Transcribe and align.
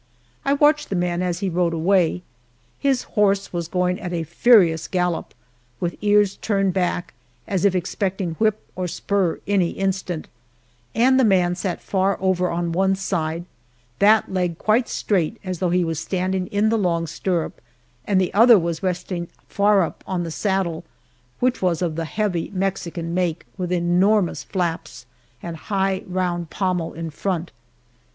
I 0.43 0.53
watched 0.53 0.89
the 0.89 0.95
man 0.95 1.21
as 1.21 1.41
he 1.41 1.49
rode 1.51 1.75
away. 1.75 2.23
His 2.79 3.03
horse 3.03 3.53
was 3.53 3.67
going 3.67 3.99
at 4.01 4.11
a 4.11 4.23
furious 4.23 4.87
gallop, 4.87 5.31
with 5.79 5.93
ears 6.01 6.37
turned 6.37 6.73
back, 6.73 7.13
as 7.47 7.65
if 7.65 7.75
expecting 7.75 8.31
whip 8.39 8.59
or 8.75 8.87
spur 8.87 9.39
any 9.45 9.69
instant, 9.69 10.27
and 10.95 11.19
the 11.19 11.23
man 11.23 11.53
sat 11.53 11.83
far 11.83 12.17
over 12.19 12.49
on 12.49 12.71
one 12.71 12.95
side, 12.95 13.45
that 13.99 14.33
leg 14.33 14.57
quite 14.57 14.89
straight 14.89 15.37
as 15.43 15.59
though 15.59 15.69
he 15.69 15.83
was 15.83 15.99
standing 15.99 16.47
in 16.47 16.69
the 16.69 16.79
long 16.79 17.05
stirrup, 17.05 17.61
and 18.03 18.19
the 18.19 18.33
other 18.33 18.57
was 18.57 18.81
resting 18.81 19.27
far 19.47 19.83
up 19.83 20.03
on 20.07 20.23
the 20.23 20.31
saddle 20.31 20.83
which 21.39 21.61
was 21.61 21.83
of 21.83 21.95
the 21.95 22.05
heavy 22.05 22.49
Mexican 22.55 23.13
make, 23.13 23.45
with 23.55 23.71
enormous 23.71 24.43
flaps, 24.43 25.05
and 25.43 25.55
high, 25.55 26.01
round 26.07 26.49
pommel 26.49 26.91
in 26.93 27.11
front. 27.11 27.51